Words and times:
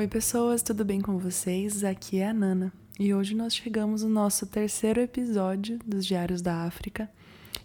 Oi, 0.00 0.08
pessoas, 0.08 0.62
tudo 0.62 0.82
bem 0.82 0.98
com 0.98 1.18
vocês? 1.18 1.84
Aqui 1.84 2.20
é 2.20 2.28
a 2.30 2.32
Nana 2.32 2.72
e 2.98 3.12
hoje 3.12 3.34
nós 3.34 3.54
chegamos 3.54 4.02
no 4.02 4.08
nosso 4.08 4.46
terceiro 4.46 4.98
episódio 4.98 5.78
dos 5.84 6.06
Diários 6.06 6.40
da 6.40 6.64
África. 6.64 7.06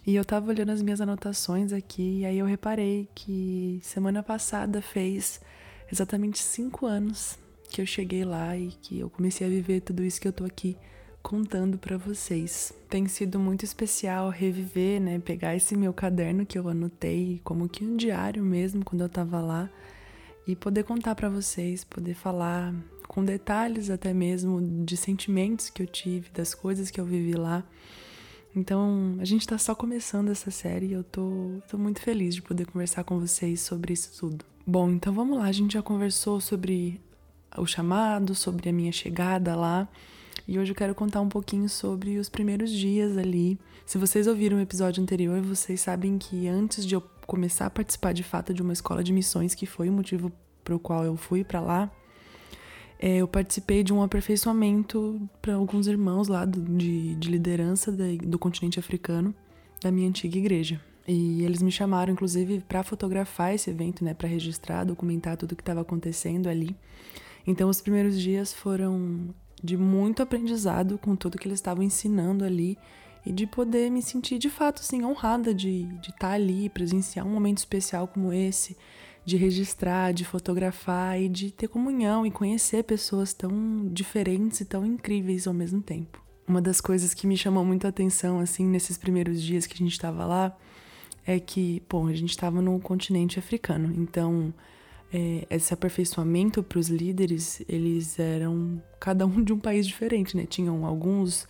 E 0.06 0.14
eu 0.14 0.22
tava 0.22 0.50
olhando 0.50 0.70
as 0.70 0.82
minhas 0.82 1.00
anotações 1.00 1.72
aqui 1.72 2.18
e 2.18 2.26
aí 2.26 2.38
eu 2.38 2.44
reparei 2.44 3.08
que 3.14 3.80
semana 3.82 4.22
passada 4.22 4.82
fez 4.82 5.40
exatamente 5.90 6.38
cinco 6.42 6.84
anos 6.84 7.38
que 7.70 7.80
eu 7.80 7.86
cheguei 7.86 8.22
lá 8.22 8.54
e 8.54 8.66
que 8.82 8.98
eu 8.98 9.08
comecei 9.08 9.46
a 9.46 9.50
viver 9.50 9.80
tudo 9.80 10.04
isso 10.04 10.20
que 10.20 10.28
eu 10.28 10.32
tô 10.32 10.44
aqui 10.44 10.76
contando 11.22 11.78
para 11.78 11.96
vocês. 11.96 12.70
Tem 12.90 13.08
sido 13.08 13.38
muito 13.38 13.64
especial 13.64 14.28
reviver, 14.28 15.00
né, 15.00 15.18
pegar 15.20 15.56
esse 15.56 15.74
meu 15.74 15.94
caderno 15.94 16.44
que 16.44 16.58
eu 16.58 16.68
anotei 16.68 17.40
como 17.42 17.66
que 17.66 17.82
um 17.82 17.96
diário 17.96 18.44
mesmo 18.44 18.84
quando 18.84 19.00
eu 19.00 19.08
tava 19.08 19.40
lá 19.40 19.70
e 20.46 20.54
poder 20.54 20.84
contar 20.84 21.14
para 21.14 21.28
vocês, 21.28 21.84
poder 21.84 22.14
falar 22.14 22.74
com 23.08 23.24
detalhes 23.24 23.90
até 23.90 24.12
mesmo 24.12 24.84
de 24.84 24.96
sentimentos 24.96 25.70
que 25.70 25.82
eu 25.82 25.86
tive, 25.86 26.30
das 26.30 26.54
coisas 26.54 26.90
que 26.90 27.00
eu 27.00 27.04
vivi 27.04 27.34
lá. 27.34 27.64
Então, 28.54 29.16
a 29.20 29.24
gente 29.24 29.46
tá 29.46 29.58
só 29.58 29.74
começando 29.74 30.30
essa 30.30 30.50
série 30.50 30.86
e 30.86 30.92
eu 30.92 31.04
tô, 31.04 31.60
tô 31.68 31.76
muito 31.76 32.00
feliz 32.00 32.34
de 32.34 32.42
poder 32.42 32.66
conversar 32.66 33.04
com 33.04 33.18
vocês 33.18 33.60
sobre 33.60 33.92
isso 33.92 34.18
tudo. 34.18 34.44
Bom, 34.66 34.90
então 34.90 35.12
vamos 35.12 35.38
lá, 35.38 35.44
a 35.44 35.52
gente 35.52 35.74
já 35.74 35.82
conversou 35.82 36.40
sobre 36.40 37.00
o 37.56 37.66
chamado, 37.66 38.34
sobre 38.34 38.68
a 38.68 38.72
minha 38.72 38.92
chegada 38.92 39.54
lá. 39.54 39.88
E 40.48 40.58
hoje 40.58 40.72
eu 40.72 40.76
quero 40.76 40.94
contar 40.94 41.20
um 41.20 41.28
pouquinho 41.28 41.68
sobre 41.68 42.18
os 42.18 42.28
primeiros 42.28 42.70
dias 42.70 43.16
ali. 43.18 43.58
Se 43.84 43.98
vocês 43.98 44.26
ouviram 44.26 44.56
o 44.56 44.60
episódio 44.60 45.02
anterior, 45.02 45.40
vocês 45.42 45.80
sabem 45.80 46.18
que 46.18 46.48
antes 46.48 46.86
de 46.86 46.94
eu 46.94 47.00
começar 47.26 47.66
a 47.66 47.70
participar 47.70 48.12
de 48.12 48.22
fato 48.22 48.54
de 48.54 48.62
uma 48.62 48.72
escola 48.72 49.02
de 49.02 49.12
missões, 49.12 49.54
que 49.54 49.66
foi 49.66 49.88
o 49.88 49.92
motivo 49.92 50.32
para 50.64 50.74
o 50.74 50.78
qual 50.78 51.04
eu 51.04 51.16
fui 51.16 51.44
para 51.44 51.60
lá, 51.60 51.90
é, 52.98 53.18
eu 53.18 53.28
participei 53.28 53.82
de 53.82 53.92
um 53.92 54.02
aperfeiçoamento 54.02 55.20
para 55.42 55.54
alguns 55.54 55.86
irmãos 55.86 56.28
lá 56.28 56.44
do, 56.44 56.60
de, 56.60 57.14
de 57.16 57.30
liderança 57.30 57.92
da, 57.92 58.04
do 58.22 58.38
continente 58.38 58.78
africano, 58.78 59.34
da 59.82 59.90
minha 59.90 60.08
antiga 60.08 60.38
igreja. 60.38 60.80
E 61.06 61.44
eles 61.44 61.62
me 61.62 61.70
chamaram, 61.70 62.12
inclusive, 62.12 62.64
para 62.66 62.82
fotografar 62.82 63.54
esse 63.54 63.70
evento, 63.70 64.04
né, 64.04 64.12
para 64.12 64.28
registrar, 64.28 64.84
documentar 64.84 65.36
tudo 65.36 65.52
o 65.52 65.56
que 65.56 65.62
estava 65.62 65.82
acontecendo 65.82 66.48
ali. 66.48 66.74
Então, 67.46 67.68
os 67.68 67.80
primeiros 67.80 68.20
dias 68.20 68.52
foram 68.52 69.28
de 69.62 69.76
muito 69.76 70.22
aprendizado 70.22 70.98
com 70.98 71.14
tudo 71.14 71.38
que 71.38 71.46
eles 71.46 71.58
estavam 71.58 71.84
ensinando 71.84 72.44
ali 72.44 72.76
e 73.26 73.32
de 73.32 73.46
poder 73.46 73.90
me 73.90 74.00
sentir 74.00 74.38
de 74.38 74.48
fato 74.48 74.80
assim 74.80 75.04
honrada 75.04 75.52
de 75.52 75.84
de 75.84 76.10
estar 76.10 76.28
tá 76.28 76.30
ali, 76.30 76.68
presenciar 76.68 77.26
um 77.26 77.30
momento 77.30 77.58
especial 77.58 78.06
como 78.06 78.32
esse, 78.32 78.76
de 79.24 79.36
registrar, 79.36 80.12
de 80.12 80.24
fotografar 80.24 81.20
e 81.20 81.28
de 81.28 81.50
ter 81.50 81.66
comunhão 81.66 82.24
e 82.24 82.30
conhecer 82.30 82.84
pessoas 82.84 83.32
tão 83.32 83.88
diferentes 83.92 84.60
e 84.60 84.64
tão 84.64 84.86
incríveis 84.86 85.46
ao 85.48 85.52
mesmo 85.52 85.82
tempo. 85.82 86.22
Uma 86.46 86.62
das 86.62 86.80
coisas 86.80 87.12
que 87.12 87.26
me 87.26 87.36
chamou 87.36 87.64
muito 87.64 87.86
a 87.86 87.90
atenção 87.90 88.38
assim 88.38 88.64
nesses 88.64 88.96
primeiros 88.96 89.42
dias 89.42 89.66
que 89.66 89.74
a 89.74 89.78
gente 89.78 89.92
estava 89.92 90.24
lá 90.24 90.56
é 91.26 91.40
que, 91.40 91.82
bom, 91.90 92.06
a 92.06 92.14
gente 92.14 92.30
estava 92.30 92.62
no 92.62 92.78
continente 92.78 93.36
africano, 93.36 93.92
então 93.96 94.54
é, 95.12 95.44
esse 95.50 95.74
aperfeiçoamento 95.74 96.62
para 96.62 96.78
os 96.78 96.88
líderes, 96.88 97.62
eles 97.68 98.18
eram 98.18 98.80
cada 99.00 99.26
um 99.26 99.42
de 99.42 99.52
um 99.52 99.58
país 99.58 99.86
diferente, 99.86 100.36
né? 100.36 100.46
Tinham 100.46 100.86
alguns 100.86 101.48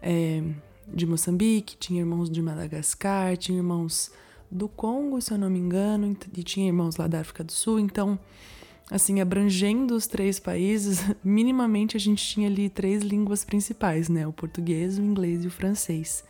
é, 0.00 0.42
de 0.86 1.06
Moçambique, 1.06 1.76
tinha 1.76 2.00
irmãos 2.00 2.30
de 2.30 2.40
Madagascar, 2.40 3.36
tinha 3.36 3.58
irmãos 3.58 4.10
do 4.50 4.68
Congo, 4.68 5.20
se 5.20 5.32
eu 5.32 5.38
não 5.38 5.50
me 5.50 5.58
engano, 5.58 6.16
e 6.36 6.42
tinha 6.42 6.66
irmãos 6.66 6.96
lá 6.96 7.06
da 7.06 7.20
África 7.20 7.42
do 7.42 7.52
Sul. 7.52 7.80
Então, 7.80 8.18
assim, 8.90 9.20
abrangendo 9.20 9.94
os 9.94 10.06
três 10.06 10.38
países, 10.38 11.04
minimamente 11.24 11.96
a 11.96 12.00
gente 12.00 12.24
tinha 12.24 12.48
ali 12.48 12.68
três 12.68 13.02
línguas 13.02 13.44
principais, 13.44 14.08
né? 14.08 14.26
O 14.26 14.32
português, 14.32 14.98
o 14.98 15.02
inglês 15.02 15.44
e 15.44 15.48
o 15.48 15.50
francês. 15.50 16.24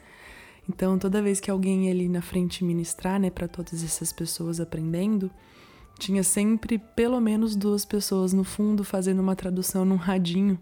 Então, 0.69 0.99
toda 0.99 1.22
vez 1.22 1.39
que 1.39 1.50
alguém 1.50 1.87
ia 1.87 1.93
ali 1.93 2.09
na 2.09 2.21
frente 2.21 2.65
ministrar, 2.65 3.21
né, 3.21 3.31
para 3.31 3.47
todas 3.47 3.84
essas 3.84 4.12
pessoas 4.12 4.59
aprendendo, 4.59 5.31
tinha 5.99 6.25
sempre 6.25 6.78
pelo 6.78 7.21
menos 7.21 7.55
duas 7.55 7.84
pessoas 7.84 8.33
no 8.33 8.43
fundo 8.43 8.83
fazendo 8.83 9.21
uma 9.21 9.37
tradução 9.37 9.84
num 9.84 9.97
radinho 9.97 10.59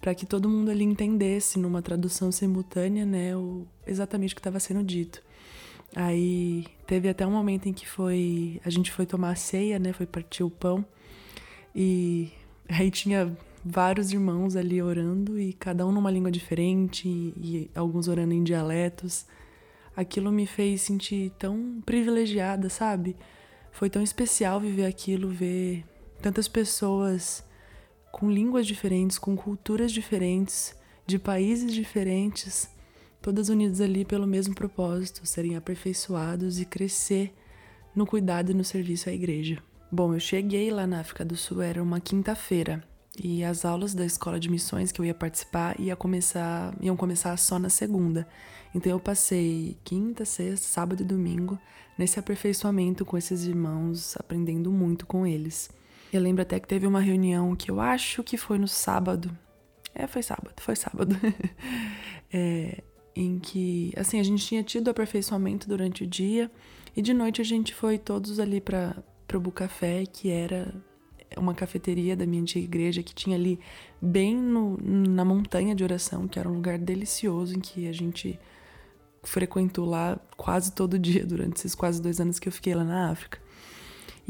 para 0.00 0.14
que 0.14 0.24
todo 0.24 0.48
mundo 0.48 0.70
ali 0.70 0.84
entendesse 0.84 1.58
numa 1.58 1.82
tradução 1.82 2.32
simultânea, 2.32 3.04
né, 3.04 3.36
o, 3.36 3.66
exatamente 3.86 4.32
o 4.32 4.36
que 4.36 4.40
estava 4.40 4.58
sendo 4.58 4.82
dito. 4.82 5.22
Aí 5.94 6.66
teve 6.86 7.08
até 7.08 7.26
um 7.26 7.32
momento 7.32 7.68
em 7.68 7.72
que 7.72 7.86
foi 7.86 8.60
a 8.64 8.70
gente 8.70 8.90
foi 8.90 9.04
tomar 9.04 9.30
a 9.30 9.34
ceia, 9.34 9.78
né, 9.78 9.92
foi 9.92 10.06
partir 10.06 10.42
o 10.42 10.50
pão 10.50 10.84
e 11.74 12.32
aí 12.68 12.90
tinha 12.90 13.36
vários 13.64 14.10
irmãos 14.10 14.56
ali 14.56 14.80
orando 14.80 15.38
e 15.38 15.52
cada 15.52 15.86
um 15.86 15.92
numa 15.92 16.10
língua 16.10 16.30
diferente 16.30 17.06
e, 17.06 17.34
e 17.36 17.70
alguns 17.74 18.08
orando 18.08 18.32
em 18.32 18.42
dialetos. 18.42 19.26
Aquilo 19.94 20.32
me 20.32 20.46
fez 20.46 20.82
sentir 20.82 21.30
tão 21.38 21.82
privilegiada, 21.84 22.70
sabe? 22.70 23.16
Foi 23.72 23.90
tão 23.90 24.02
especial 24.02 24.60
viver 24.60 24.86
aquilo, 24.86 25.28
ver 25.28 25.84
tantas 26.22 26.48
pessoas 26.48 27.44
com 28.10 28.30
línguas 28.30 28.66
diferentes, 28.66 29.18
com 29.18 29.36
culturas 29.36 29.92
diferentes, 29.92 30.74
de 31.06 31.18
países 31.18 31.72
diferentes, 31.72 32.68
todas 33.20 33.48
unidas 33.48 33.80
ali 33.80 34.04
pelo 34.04 34.26
mesmo 34.26 34.54
propósito, 34.54 35.26
serem 35.26 35.56
aperfeiçoados 35.56 36.60
e 36.60 36.64
crescer 36.64 37.34
no 37.94 38.06
cuidado 38.06 38.50
e 38.50 38.54
no 38.54 38.64
serviço 38.64 39.08
à 39.08 39.12
igreja. 39.12 39.62
Bom, 39.90 40.14
eu 40.14 40.20
cheguei 40.20 40.70
lá 40.70 40.86
na 40.86 41.00
África 41.00 41.24
do 41.24 41.36
Sul, 41.36 41.62
era 41.62 41.82
uma 41.82 42.00
quinta-feira, 42.00 42.82
e 43.22 43.42
as 43.42 43.64
aulas 43.64 43.92
da 43.92 44.06
escola 44.06 44.38
de 44.38 44.48
missões 44.48 44.92
que 44.92 45.00
eu 45.00 45.04
ia 45.04 45.14
participar 45.14 45.78
ia 45.80 45.96
começar, 45.96 46.74
iam 46.80 46.96
começar 46.96 47.36
só 47.36 47.58
na 47.58 47.68
segunda. 47.68 48.26
Então 48.74 48.90
eu 48.90 49.00
passei 49.00 49.76
quinta, 49.82 50.24
sexta, 50.24 50.66
sábado 50.66 51.02
e 51.02 51.04
domingo 51.04 51.58
nesse 51.98 52.18
aperfeiçoamento 52.18 53.04
com 53.04 53.18
esses 53.18 53.44
irmãos, 53.44 54.16
aprendendo 54.16 54.70
muito 54.70 55.06
com 55.06 55.26
eles. 55.26 55.68
Eu 56.12 56.20
lembro 56.20 56.42
até 56.42 56.58
que 56.58 56.66
teve 56.66 56.86
uma 56.86 57.00
reunião 57.00 57.54
que 57.54 57.70
eu 57.70 57.80
acho 57.80 58.22
que 58.22 58.36
foi 58.36 58.58
no 58.58 58.66
sábado. 58.66 59.36
É, 59.94 60.06
foi 60.06 60.22
sábado, 60.22 60.54
foi 60.60 60.74
sábado. 60.74 61.16
é, 62.32 62.82
em 63.14 63.38
que, 63.38 63.92
assim, 63.96 64.18
a 64.18 64.22
gente 64.22 64.44
tinha 64.44 64.62
tido 64.62 64.88
aperfeiçoamento 64.90 65.68
durante 65.68 66.04
o 66.04 66.06
dia 66.06 66.50
e 66.96 67.02
de 67.02 67.14
noite 67.14 67.40
a 67.40 67.44
gente 67.44 67.74
foi 67.74 67.98
todos 67.98 68.40
ali 68.40 68.60
para 68.60 69.02
o 69.32 69.40
Bucafé, 69.40 70.04
que 70.06 70.30
era 70.30 70.74
uma 71.36 71.54
cafeteria 71.54 72.16
da 72.16 72.26
minha 72.26 72.42
antiga 72.42 72.64
igreja 72.64 73.02
que 73.02 73.14
tinha 73.14 73.36
ali 73.36 73.60
bem 74.02 74.36
no, 74.36 74.76
na 74.82 75.24
montanha 75.24 75.74
de 75.74 75.84
oração, 75.84 76.26
que 76.26 76.38
era 76.38 76.48
um 76.48 76.54
lugar 76.54 76.78
delicioso 76.78 77.56
em 77.56 77.60
que 77.60 77.86
a 77.86 77.92
gente 77.92 78.38
frequentou 79.22 79.86
lá 79.86 80.18
quase 80.36 80.72
todo 80.72 80.98
dia 80.98 81.24
durante 81.24 81.56
esses 81.56 81.74
quase 81.74 82.00
dois 82.00 82.20
anos 82.20 82.38
que 82.38 82.48
eu 82.48 82.52
fiquei 82.52 82.74
lá 82.74 82.84
na 82.84 83.10
África. 83.10 83.38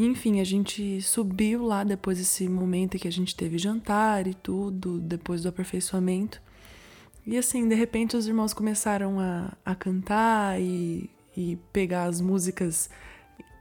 E, 0.01 0.07
enfim, 0.07 0.41
a 0.41 0.45
gente 0.45 1.03
subiu 1.03 1.63
lá 1.63 1.85
depois 1.85 2.17
desse 2.17 2.49
momento 2.49 2.99
que 2.99 3.07
a 3.07 3.13
gente 3.13 3.37
teve 3.37 3.59
jantar 3.59 4.27
e 4.27 4.33
tudo, 4.33 4.99
depois 4.99 5.43
do 5.43 5.51
aperfeiçoamento. 5.51 6.41
E 7.27 7.37
assim, 7.37 7.69
de 7.69 7.75
repente 7.75 8.17
os 8.17 8.27
irmãos 8.27 8.55
começaram 8.55 9.21
a, 9.21 9.53
a 9.63 9.75
cantar 9.75 10.59
e, 10.59 11.11
e 11.37 11.59
pegar 11.71 12.05
as 12.05 12.19
músicas, 12.19 12.89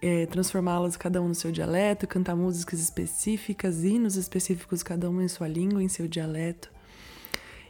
é, 0.01 0.27
transformá-las 0.27 0.95
cada 0.95 1.21
um 1.21 1.27
no 1.27 1.35
seu 1.35 1.51
dialeto, 1.51 2.07
cantar 2.07 2.37
músicas 2.37 2.79
específicas, 2.79 3.83
hinos 3.83 4.15
específicos, 4.15 4.81
cada 4.81 5.09
um 5.09 5.21
em 5.21 5.27
sua 5.27 5.49
língua, 5.49 5.83
em 5.83 5.89
seu 5.89 6.07
dialeto. 6.07 6.71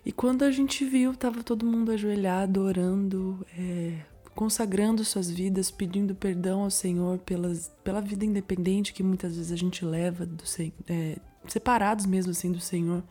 E 0.06 0.12
quando 0.12 0.44
a 0.44 0.52
gente 0.52 0.86
viu, 0.86 1.16
tava 1.16 1.42
todo 1.42 1.66
mundo 1.66 1.92
ajoelhado, 1.92 2.62
orando, 2.62 3.44
é, 3.58 3.96
consagrando 4.40 5.04
suas 5.04 5.30
vidas, 5.30 5.70
pedindo 5.70 6.16
perdão 6.16 6.64
ao 6.64 6.72
Senhor 6.72 7.18
pelas, 7.20 7.70
pela 7.84 8.00
vida 8.00 8.24
independente 8.24 8.94
que 8.94 9.04
muitas 9.04 9.36
vezes 9.36 9.52
a 9.52 9.56
gente 9.58 9.84
leva, 9.84 10.26
do, 10.26 10.42
é, 10.88 11.18
separados 11.46 12.06
mesmo 12.06 12.32
assim 12.32 12.50
do 12.50 12.60
Senhor. 12.62 13.04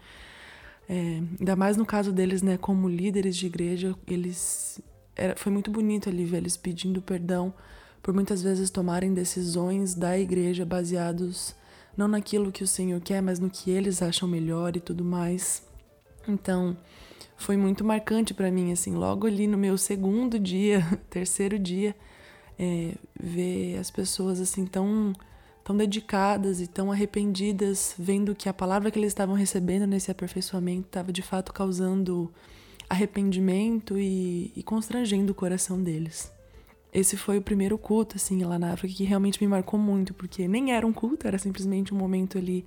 É, 0.88 1.20
ainda 1.38 1.54
mais 1.54 1.76
no 1.76 1.84
caso 1.84 2.12
deles, 2.12 2.40
né, 2.40 2.56
como 2.56 2.88
líderes 2.88 3.36
de 3.36 3.44
igreja, 3.44 3.94
eles 4.06 4.80
era, 5.14 5.36
foi 5.36 5.52
muito 5.52 5.70
bonito 5.70 6.08
ali 6.08 6.24
ver 6.24 6.38
eles 6.38 6.56
pedindo 6.56 7.02
perdão 7.02 7.52
por 8.02 8.14
muitas 8.14 8.40
vezes 8.40 8.70
tomarem 8.70 9.12
decisões 9.12 9.94
da 9.94 10.18
igreja 10.18 10.64
baseados 10.64 11.54
não 11.94 12.08
naquilo 12.08 12.50
que 12.50 12.64
o 12.64 12.66
Senhor 12.66 13.02
quer, 13.02 13.20
mas 13.20 13.38
no 13.38 13.50
que 13.50 13.70
eles 13.70 14.00
acham 14.00 14.26
melhor 14.26 14.74
e 14.78 14.80
tudo 14.80 15.04
mais. 15.04 15.62
Então, 16.26 16.74
foi 17.38 17.56
muito 17.56 17.84
marcante 17.84 18.34
para 18.34 18.50
mim, 18.50 18.72
assim, 18.72 18.94
logo 18.94 19.26
ali 19.26 19.46
no 19.46 19.56
meu 19.56 19.78
segundo 19.78 20.38
dia, 20.40 20.84
terceiro 21.08 21.58
dia, 21.58 21.94
é, 22.58 22.94
ver 23.18 23.78
as 23.78 23.90
pessoas 23.90 24.40
assim 24.40 24.66
tão 24.66 25.14
tão 25.64 25.76
dedicadas 25.76 26.62
e 26.62 26.66
tão 26.66 26.90
arrependidas, 26.90 27.94
vendo 27.98 28.34
que 28.34 28.48
a 28.48 28.54
palavra 28.54 28.90
que 28.90 28.98
eles 28.98 29.10
estavam 29.10 29.34
recebendo 29.34 29.86
nesse 29.86 30.10
aperfeiçoamento 30.10 30.86
estava 30.86 31.12
de 31.12 31.20
fato 31.20 31.52
causando 31.52 32.32
arrependimento 32.88 33.98
e, 33.98 34.50
e, 34.56 34.62
constrangendo 34.62 35.32
o 35.32 35.34
coração 35.34 35.82
deles. 35.82 36.32
Esse 36.90 37.18
foi 37.18 37.36
o 37.36 37.42
primeiro 37.42 37.76
culto, 37.76 38.16
assim, 38.16 38.42
lá 38.44 38.58
na 38.58 38.72
África, 38.72 38.94
que 38.94 39.04
realmente 39.04 39.42
me 39.42 39.46
marcou 39.46 39.78
muito, 39.78 40.14
porque 40.14 40.48
nem 40.48 40.72
era 40.72 40.86
um 40.86 40.92
culto, 40.92 41.28
era 41.28 41.36
simplesmente 41.36 41.92
um 41.92 41.98
momento 41.98 42.38
ali 42.38 42.64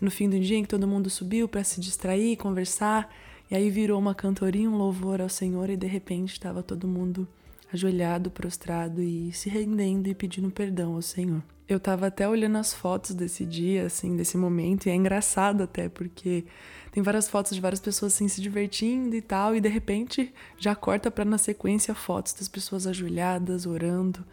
no 0.00 0.08
fim 0.08 0.30
do 0.30 0.38
dia 0.38 0.56
em 0.56 0.62
que 0.62 0.68
todo 0.68 0.86
mundo 0.86 1.10
subiu 1.10 1.48
para 1.48 1.64
se 1.64 1.80
distrair, 1.80 2.36
conversar, 2.36 3.12
e 3.50 3.54
aí 3.54 3.70
virou 3.70 3.98
uma 3.98 4.14
cantoria, 4.14 4.68
um 4.68 4.76
louvor 4.76 5.20
ao 5.20 5.28
Senhor 5.28 5.70
e 5.70 5.76
de 5.76 5.86
repente 5.86 6.32
estava 6.32 6.62
todo 6.62 6.88
mundo 6.88 7.26
ajoelhado, 7.72 8.30
prostrado 8.30 9.02
e 9.02 9.32
se 9.32 9.48
rendendo 9.48 10.08
e 10.08 10.14
pedindo 10.14 10.50
perdão 10.50 10.94
ao 10.94 11.02
Senhor. 11.02 11.42
Eu 11.68 11.80
tava 11.80 12.06
até 12.06 12.28
olhando 12.28 12.58
as 12.58 12.72
fotos 12.72 13.12
desse 13.12 13.44
dia, 13.44 13.86
assim, 13.86 14.16
desse 14.16 14.36
momento, 14.36 14.86
e 14.86 14.90
é 14.90 14.94
engraçado 14.94 15.64
até, 15.64 15.88
porque 15.88 16.44
tem 16.92 17.02
várias 17.02 17.28
fotos 17.28 17.52
de 17.52 17.60
várias 17.60 17.80
pessoas 17.80 18.14
assim 18.14 18.28
se 18.28 18.40
divertindo 18.40 19.16
e 19.16 19.20
tal, 19.20 19.56
e 19.56 19.60
de 19.60 19.68
repente 19.68 20.32
já 20.56 20.76
corta 20.76 21.10
para 21.10 21.24
na 21.24 21.38
sequência 21.38 21.92
fotos 21.92 22.34
das 22.34 22.46
pessoas 22.46 22.86
ajoelhadas, 22.86 23.66
orando. 23.66 24.24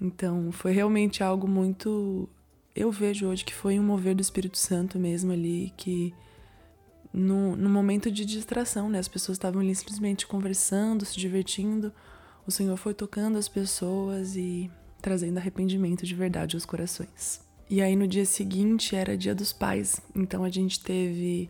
Então, 0.00 0.50
foi 0.50 0.72
realmente 0.72 1.22
algo 1.22 1.46
muito 1.46 2.28
eu 2.76 2.92
vejo 2.92 3.26
hoje 3.26 3.42
que 3.42 3.54
foi 3.54 3.80
um 3.80 3.82
mover 3.82 4.14
do 4.14 4.20
Espírito 4.20 4.58
Santo 4.58 4.98
mesmo 4.98 5.32
ali, 5.32 5.72
que 5.78 6.12
no, 7.16 7.56
no 7.56 7.70
momento 7.70 8.10
de 8.10 8.26
distração, 8.26 8.90
né? 8.90 8.98
As 8.98 9.08
pessoas 9.08 9.36
estavam 9.36 9.62
ali 9.62 9.74
simplesmente 9.74 10.26
conversando, 10.26 11.06
se 11.06 11.16
divertindo. 11.16 11.90
O 12.46 12.50
Senhor 12.50 12.76
foi 12.76 12.92
tocando 12.92 13.38
as 13.38 13.48
pessoas 13.48 14.36
e 14.36 14.70
trazendo 15.00 15.38
arrependimento 15.38 16.04
de 16.04 16.14
verdade 16.14 16.56
aos 16.56 16.66
corações. 16.66 17.40
E 17.70 17.80
aí 17.80 17.96
no 17.96 18.06
dia 18.06 18.26
seguinte 18.26 18.94
era 18.94 19.16
Dia 19.16 19.34
dos 19.34 19.52
Pais, 19.52 20.00
então 20.14 20.44
a 20.44 20.50
gente 20.50 20.78
teve 20.78 21.48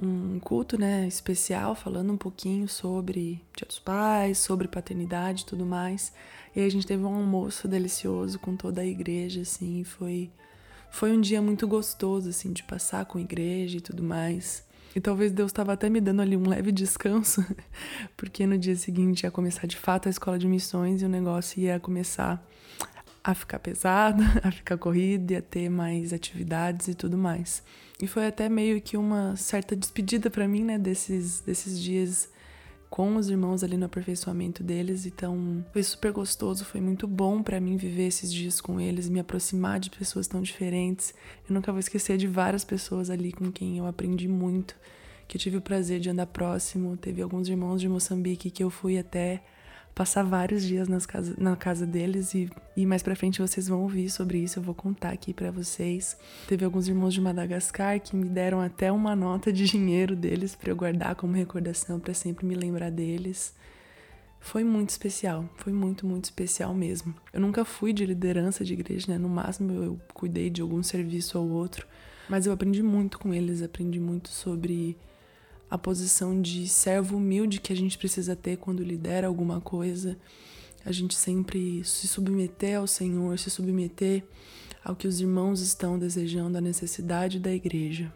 um 0.00 0.38
culto, 0.38 0.78
né, 0.78 1.06
especial 1.06 1.74
falando 1.74 2.12
um 2.12 2.16
pouquinho 2.16 2.68
sobre 2.68 3.42
Dia 3.56 3.66
dos 3.66 3.78
Pais, 3.78 4.38
sobre 4.38 4.68
paternidade 4.68 5.42
e 5.42 5.46
tudo 5.46 5.64
mais. 5.64 6.12
E 6.54 6.60
aí 6.60 6.66
a 6.66 6.70
gente 6.70 6.86
teve 6.86 7.02
um 7.02 7.14
almoço 7.14 7.66
delicioso 7.66 8.38
com 8.38 8.56
toda 8.56 8.82
a 8.82 8.86
igreja, 8.86 9.40
assim, 9.40 9.84
foi 9.84 10.30
foi 10.90 11.10
um 11.16 11.20
dia 11.22 11.40
muito 11.40 11.66
gostoso, 11.66 12.28
assim, 12.28 12.52
de 12.52 12.62
passar 12.62 13.06
com 13.06 13.16
a 13.16 13.20
igreja 13.22 13.78
e 13.78 13.80
tudo 13.80 14.02
mais. 14.02 14.62
E 14.94 15.00
talvez 15.00 15.32
Deus 15.32 15.50
estava 15.50 15.72
até 15.72 15.88
me 15.88 16.00
dando 16.00 16.22
ali 16.22 16.36
um 16.36 16.48
leve 16.48 16.70
descanso, 16.70 17.44
porque 18.16 18.46
no 18.46 18.58
dia 18.58 18.76
seguinte 18.76 19.24
ia 19.24 19.30
começar 19.30 19.66
de 19.66 19.76
fato 19.76 20.08
a 20.08 20.10
escola 20.10 20.38
de 20.38 20.46
missões 20.46 21.02
e 21.02 21.04
o 21.04 21.08
negócio 21.08 21.60
ia 21.60 21.80
começar 21.80 22.44
a 23.24 23.34
ficar 23.34 23.58
pesado, 23.58 24.22
a 24.42 24.50
ficar 24.50 24.76
corrido, 24.76 25.30
ia 25.30 25.42
ter 25.42 25.68
mais 25.68 26.12
atividades 26.12 26.88
e 26.88 26.94
tudo 26.94 27.16
mais. 27.16 27.62
E 28.00 28.06
foi 28.06 28.26
até 28.26 28.48
meio 28.48 28.80
que 28.80 28.96
uma 28.96 29.36
certa 29.36 29.76
despedida 29.76 30.28
para 30.28 30.48
mim, 30.48 30.64
né, 30.64 30.78
desses, 30.78 31.40
desses 31.40 31.78
dias 31.80 32.28
com 32.92 33.16
os 33.16 33.30
irmãos 33.30 33.64
ali 33.64 33.78
no 33.78 33.86
aperfeiçoamento 33.86 34.62
deles, 34.62 35.06
então 35.06 35.64
foi 35.72 35.82
super 35.82 36.12
gostoso, 36.12 36.62
foi 36.62 36.78
muito 36.78 37.08
bom 37.08 37.42
para 37.42 37.58
mim 37.58 37.78
viver 37.78 38.08
esses 38.08 38.30
dias 38.30 38.60
com 38.60 38.78
eles, 38.78 39.08
me 39.08 39.18
aproximar 39.18 39.80
de 39.80 39.88
pessoas 39.88 40.28
tão 40.28 40.42
diferentes. 40.42 41.14
Eu 41.48 41.54
nunca 41.54 41.72
vou 41.72 41.78
esquecer 41.78 42.18
de 42.18 42.26
várias 42.26 42.66
pessoas 42.66 43.08
ali 43.08 43.32
com 43.32 43.50
quem 43.50 43.78
eu 43.78 43.86
aprendi 43.86 44.28
muito, 44.28 44.76
que 45.26 45.38
eu 45.38 45.40
tive 45.40 45.56
o 45.56 45.62
prazer 45.62 46.00
de 46.00 46.10
andar 46.10 46.26
próximo. 46.26 46.94
Teve 46.98 47.22
alguns 47.22 47.48
irmãos 47.48 47.80
de 47.80 47.88
Moçambique 47.88 48.50
que 48.50 48.62
eu 48.62 48.68
fui 48.68 48.98
até 48.98 49.42
passar 49.94 50.22
vários 50.22 50.62
dias 50.62 50.88
nas 50.88 51.04
casa, 51.06 51.34
na 51.38 51.54
casa 51.56 51.86
deles 51.86 52.34
e, 52.34 52.50
e 52.76 52.86
mais 52.86 53.02
pra 53.02 53.14
frente 53.14 53.40
vocês 53.40 53.68
vão 53.68 53.82
ouvir 53.82 54.08
sobre 54.10 54.38
isso, 54.38 54.58
eu 54.58 54.62
vou 54.62 54.74
contar 54.74 55.10
aqui 55.10 55.34
para 55.34 55.50
vocês. 55.50 56.16
Teve 56.48 56.64
alguns 56.64 56.88
irmãos 56.88 57.12
de 57.12 57.20
Madagascar 57.20 58.00
que 58.00 58.16
me 58.16 58.28
deram 58.28 58.60
até 58.60 58.90
uma 58.90 59.14
nota 59.14 59.52
de 59.52 59.64
dinheiro 59.64 60.16
deles 60.16 60.54
para 60.54 60.70
eu 60.70 60.76
guardar 60.76 61.14
como 61.14 61.34
recordação 61.34 62.00
para 62.00 62.14
sempre 62.14 62.46
me 62.46 62.54
lembrar 62.54 62.90
deles. 62.90 63.54
Foi 64.40 64.64
muito 64.64 64.90
especial, 64.90 65.48
foi 65.56 65.72
muito, 65.72 66.04
muito 66.04 66.24
especial 66.24 66.74
mesmo. 66.74 67.14
Eu 67.32 67.40
nunca 67.40 67.64
fui 67.64 67.92
de 67.92 68.04
liderança 68.04 68.64
de 68.64 68.72
igreja, 68.72 69.12
né? 69.12 69.16
No 69.16 69.28
máximo 69.28 69.72
eu 69.72 70.00
cuidei 70.12 70.50
de 70.50 70.60
algum 70.60 70.82
serviço 70.82 71.38
ou 71.38 71.48
outro, 71.48 71.86
mas 72.28 72.44
eu 72.44 72.52
aprendi 72.52 72.82
muito 72.82 73.20
com 73.20 73.32
eles, 73.32 73.62
aprendi 73.62 74.00
muito 74.00 74.30
sobre 74.30 74.98
a 75.72 75.78
posição 75.78 76.38
de 76.38 76.68
servo 76.68 77.16
humilde 77.16 77.58
que 77.58 77.72
a 77.72 77.76
gente 77.76 77.96
precisa 77.96 78.36
ter 78.36 78.58
quando 78.58 78.84
lidera 78.84 79.26
alguma 79.26 79.58
coisa. 79.58 80.18
A 80.84 80.92
gente 80.92 81.14
sempre 81.14 81.82
se 81.82 82.06
submeter 82.06 82.78
ao 82.78 82.86
Senhor, 82.86 83.38
se 83.38 83.48
submeter 83.48 84.22
ao 84.84 84.94
que 84.94 85.08
os 85.08 85.18
irmãos 85.18 85.62
estão 85.62 85.98
desejando, 85.98 86.58
a 86.58 86.60
necessidade 86.60 87.40
da 87.40 87.50
igreja. 87.50 88.12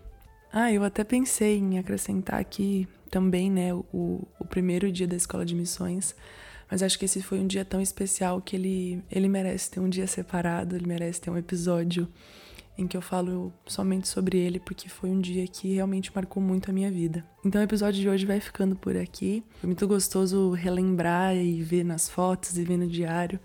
Ah, 0.53 0.71
eu 0.71 0.85
até 0.85 1.03
pensei 1.03 1.57
em 1.57 1.79
acrescentar 1.79 2.39
aqui 2.39 2.87
também, 3.11 3.51
né, 3.51 3.73
o, 3.73 4.29
o 4.39 4.45
primeiro 4.45 4.93
dia 4.93 5.09
da 5.09 5.17
escola 5.17 5.47
de 5.47 5.55
missões, 5.55 6.15
mas 6.71 6.83
acho 6.83 6.99
que 6.99 7.07
esse 7.07 7.23
foi 7.23 7.41
um 7.41 7.47
dia 7.47 7.65
tão 7.65 7.81
especial 7.81 8.39
que 8.43 8.55
ele, 8.55 9.03
ele 9.11 9.29
merece 9.29 9.71
ter 9.71 9.81
um 9.81 9.89
dia 9.89 10.07
separado, 10.07 10.77
ele 10.77 10.87
merece 10.87 11.23
ter 11.23 11.31
um 11.31 11.39
episódio 11.39 12.07
em 12.79 12.87
que 12.87 12.97
eu 12.97 13.01
falo 13.01 13.53
somente 13.67 14.07
sobre 14.07 14.39
ele, 14.39 14.61
porque 14.61 14.89
foi 14.89 15.11
um 15.11 15.21
dia 15.21 15.47
que 15.47 15.75
realmente 15.75 16.13
marcou 16.15 16.43
muito 16.43 16.71
a 16.71 16.73
minha 16.73 16.91
vida. 16.91 17.25
Então 17.45 17.61
o 17.61 17.65
episódio 17.65 18.01
de 18.01 18.09
hoje 18.09 18.27
vai 18.27 18.41
ficando 18.41 18.77
por 18.77 18.97
aqui. 18.97 19.43
Foi 19.61 19.69
muito 19.69 19.87
gostoso 19.87 20.51
relembrar 20.51 21.35
e 21.37 21.63
ver 21.63 21.85
nas 21.85 22.09
fotos 22.09 22.57
e 22.59 22.65
ver 22.65 22.77
no 22.77 22.87
diário 22.87 23.41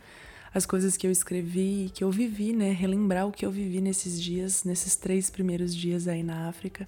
as 0.53 0.65
coisas 0.65 0.97
que 0.97 1.07
eu 1.07 1.11
escrevi, 1.11 1.89
que 1.93 2.03
eu 2.03 2.11
vivi, 2.11 2.51
né? 2.51 2.71
Relembrar 2.71 3.25
o 3.25 3.31
que 3.31 3.45
eu 3.45 3.51
vivi 3.51 3.79
nesses 3.79 4.21
dias, 4.21 4.65
nesses 4.65 4.95
três 4.95 5.29
primeiros 5.29 5.73
dias 5.73 6.07
aí 6.07 6.23
na 6.23 6.49
África, 6.49 6.87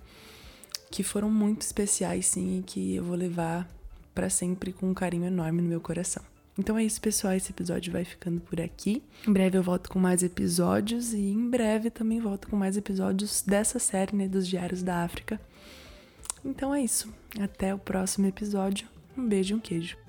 que 0.91 1.01
foram 1.01 1.29
muito 1.29 1.61
especiais, 1.61 2.25
sim, 2.25 2.59
e 2.59 2.63
que 2.63 2.95
eu 2.95 3.03
vou 3.03 3.15
levar 3.15 3.67
para 4.13 4.29
sempre 4.29 4.73
com 4.73 4.89
um 4.89 4.93
carinho 4.93 5.25
enorme 5.25 5.61
no 5.61 5.69
meu 5.69 5.79
coração. 5.79 6.32
Então 6.57 6.77
é 6.77 6.83
isso, 6.83 7.01
pessoal. 7.01 7.33
Esse 7.33 7.51
episódio 7.51 7.91
vai 7.91 8.05
ficando 8.05 8.39
por 8.41 8.61
aqui. 8.61 9.01
Em 9.27 9.33
breve 9.33 9.57
eu 9.57 9.63
volto 9.63 9.89
com 9.89 10.00
mais 10.00 10.21
episódios 10.21 11.13
e 11.13 11.19
em 11.19 11.50
breve 11.50 11.89
também 11.89 12.19
volto 12.19 12.47
com 12.47 12.55
mais 12.55 12.77
episódios 12.77 13.41
dessa 13.41 13.79
série, 13.79 14.15
né, 14.15 14.27
dos 14.27 14.47
Diários 14.47 14.83
da 14.83 15.03
África. 15.03 15.39
Então 16.45 16.73
é 16.73 16.81
isso. 16.81 17.11
Até 17.39 17.73
o 17.73 17.79
próximo 17.79 18.27
episódio. 18.27 18.88
Um 19.17 19.27
beijo 19.27 19.53
e 19.53 19.57
um 19.57 19.59
queijo. 19.59 20.02